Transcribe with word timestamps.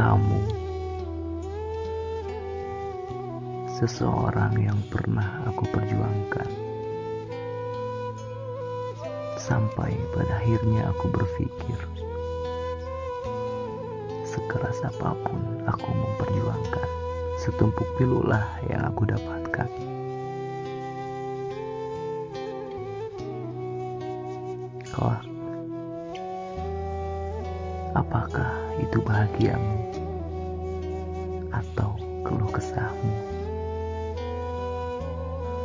Kamu. 0.00 0.40
Seseorang 3.76 4.56
yang 4.56 4.80
pernah 4.88 5.44
aku 5.44 5.68
perjuangkan. 5.68 6.48
Sampai 9.36 9.92
pada 10.16 10.40
akhirnya 10.40 10.88
aku 10.88 11.04
berpikir 11.12 11.76
sekeras 14.24 14.80
apa 14.88 15.12
pun 15.20 15.68
aku 15.68 15.92
memperjuangkan 15.92 16.88
setumpuk 17.36 17.84
pilulah 18.00 18.48
yang 18.72 18.80
aku 18.88 19.04
dapatkan. 19.04 19.68
Kelak 24.96 25.28
apakah 27.92 28.69
itu 28.80 28.98
bahagiamu. 29.04 29.76
Atau 31.52 32.00
keluh 32.24 32.50
kesahmu. 32.50 33.14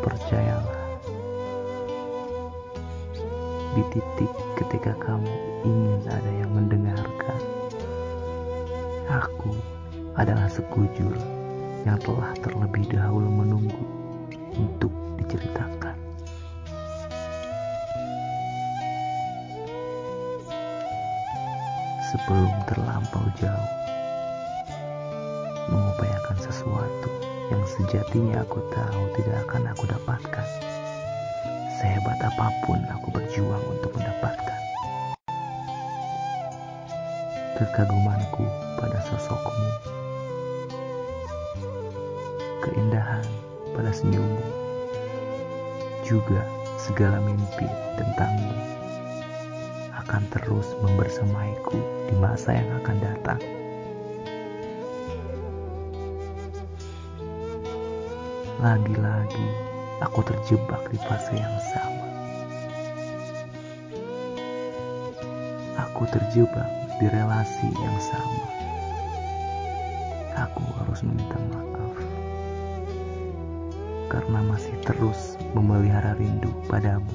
Percayalah, 0.04 0.86
di 3.74 3.84
titik 3.90 4.32
ketika 4.56 4.94
kamu 5.02 5.34
ingin 5.66 6.02
ada 6.08 6.32
yang 6.38 6.52
mendengarkan, 6.54 7.42
aku 9.10 9.52
adalah 10.16 10.48
sekujur 10.48 11.12
yang 11.84 11.98
telah 12.06 12.32
terlebih 12.40 12.86
dahulu 12.88 13.28
menunggu 13.28 13.84
untuk 14.56 14.94
diceritakan. 15.20 15.95
Sebelum 22.06 22.54
terlampau 22.70 23.26
jauh, 23.42 23.72
mengupayakan 25.74 26.38
sesuatu 26.38 27.10
yang 27.50 27.66
sejatinya 27.66 28.46
aku 28.46 28.62
tahu 28.70 29.02
tidak 29.18 29.42
akan 29.50 29.74
aku 29.74 29.90
dapatkan. 29.90 30.48
Sehebat 31.82 32.22
apa 32.22 32.54
pun 32.62 32.78
aku 32.94 33.10
berjuang 33.10 33.64
untuk 33.74 33.90
mendapatkan. 33.98 34.62
Kekagumanku 37.58 38.46
pada 38.78 39.02
sosokmu. 39.10 39.70
Keindahan 42.70 43.26
pada 43.74 43.90
senyummu. 43.90 44.46
Juga 46.06 46.46
segala 46.78 47.18
mimpi 47.18 47.66
tentangmu 47.98 48.54
akan 50.06 50.22
terus 50.30 50.70
membersamaiku 50.86 51.95
di 52.06 52.16
masa 52.18 52.56
yang 52.56 52.70
akan 52.82 52.98
datang. 53.02 53.42
Lagi-lagi 58.62 59.48
aku 60.02 60.20
terjebak 60.26 60.82
di 60.90 60.98
fase 61.06 61.34
yang 61.36 61.58
sama. 61.74 62.08
Aku 65.90 66.04
terjebak 66.10 66.70
di 66.98 67.06
relasi 67.12 67.70
yang 67.76 67.98
sama. 68.02 68.46
Aku 70.36 70.64
harus 70.82 71.00
meminta 71.04 71.40
maaf 71.52 71.66
karena 74.16 74.40
masih 74.48 74.72
terus 74.86 75.36
memelihara 75.52 76.16
rindu 76.16 76.48
padamu 76.72 77.12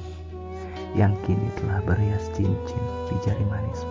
yang 0.93 1.15
kini 1.25 1.49
telah 1.57 1.81
berhias 1.81 2.29
cincin 2.35 2.83
di 3.09 3.15
jari 3.25 3.41
manismu. 3.47 3.90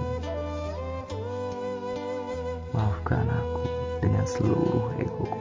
Seluruh 4.31 4.95
egoku. 5.03 5.41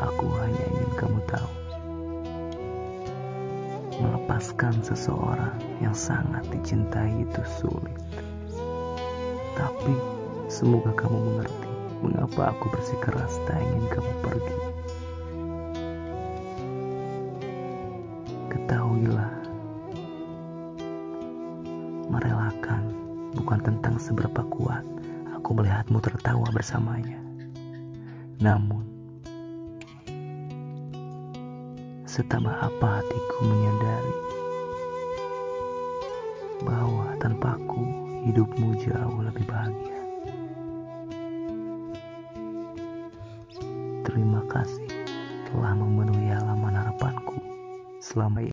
Aku 0.00 0.26
hanya 0.40 0.64
ingin 0.72 0.92
kamu 0.96 1.20
tahu. 1.28 1.52
Melepaskan 4.00 4.80
seseorang 4.80 5.60
yang 5.84 5.92
sangat 5.92 6.42
dicintai 6.48 7.22
itu 7.22 7.42
sulit. 7.60 8.00
Tapi 9.52 9.94
semoga 10.48 10.96
kamu 10.96 11.18
mengerti 11.20 11.70
mengapa 12.00 12.56
aku 12.56 12.66
bersikeras 12.72 13.36
tak 13.46 13.60
ingin 13.62 13.86
kamu 13.92 14.12
pergi. 14.24 14.58
Ketahuilah, 18.50 19.32
merelakan 22.10 22.82
bukan 23.38 23.60
tentang 23.62 24.00
seberapa 24.02 24.42
kuat 24.50 24.82
aku 25.42 25.58
melihatmu 25.58 25.98
tertawa 25.98 26.46
bersamanya. 26.54 27.18
Namun, 28.38 28.86
Setabah 32.06 32.68
apa 32.68 33.00
hatiku 33.00 33.38
menyadari 33.42 34.16
bahwa 36.62 37.10
tanpaku 37.18 37.82
hidupmu 38.28 38.76
jauh 38.86 39.18
lebih 39.24 39.42
bahagia. 39.50 40.00
Terima 44.06 44.46
kasih 44.46 44.86
telah 45.50 45.72
memenuhi 45.74 46.30
halaman 46.30 46.76
harapanku 46.76 47.40
selama 47.98 48.46
ini. 48.46 48.51